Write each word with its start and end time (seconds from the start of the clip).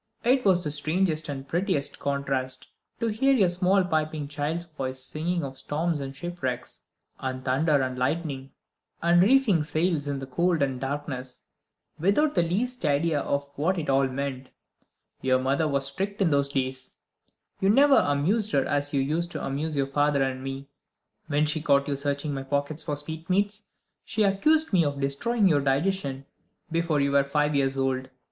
It 0.23 0.43
was 0.45 0.63
the 0.63 0.71
strangest 0.71 1.29
and 1.29 1.47
prettiest 1.47 1.99
contrast, 1.99 2.69
to 2.99 3.09
hear 3.09 3.35
your 3.35 3.49
small 3.49 3.83
piping 3.83 4.27
child's 4.27 4.63
voice 4.63 4.99
singing 4.99 5.43
of 5.43 5.59
storms 5.59 5.99
and 5.99 6.15
shipwrecks, 6.15 6.81
and 7.19 7.45
thunder 7.45 7.79
and 7.83 7.99
lightning, 7.99 8.49
and 9.03 9.21
reefing 9.21 9.63
sails 9.63 10.07
in 10.07 10.19
cold 10.25 10.63
and 10.63 10.81
darkness, 10.81 11.41
without 11.99 12.33
the 12.33 12.41
least 12.41 12.83
idea 12.83 13.19
of 13.19 13.47
what 13.57 13.77
it 13.77 13.91
all 13.91 14.07
meant. 14.07 14.49
Your 15.21 15.37
mother 15.37 15.67
was 15.67 15.85
strict 15.85 16.19
in 16.19 16.31
those 16.31 16.49
days; 16.49 16.93
you 17.59 17.69
never 17.69 17.97
amused 18.03 18.53
her 18.53 18.65
as 18.65 18.95
you 18.95 19.01
used 19.01 19.29
to 19.29 19.45
amuse 19.45 19.77
your 19.77 19.85
father 19.85 20.23
and 20.23 20.43
me. 20.43 20.67
When 21.27 21.45
she 21.45 21.61
caught 21.61 21.87
you 21.87 21.95
searching 21.95 22.33
my 22.33 22.41
pockets 22.41 22.81
for 22.81 22.95
sweetmeats, 22.97 23.65
she 24.03 24.23
accused 24.23 24.73
me 24.73 24.83
of 24.83 24.99
destroying 24.99 25.47
your 25.47 25.61
digestion 25.61 26.25
before 26.71 26.99
you 27.01 27.11
were 27.11 27.23
five 27.23 27.53
years 27.53 27.77
old. 27.77 28.09